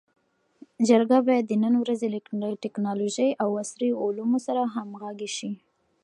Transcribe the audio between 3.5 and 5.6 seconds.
عصري علومو سره همږغي سي.